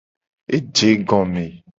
[0.57, 1.45] Eje egome.